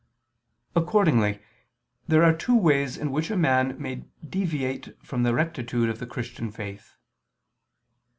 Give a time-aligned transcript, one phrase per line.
[0.75, 1.43] Accordingly
[2.07, 6.07] there are two ways in which a man may deviate from the rectitude of the
[6.07, 6.95] Christian faith.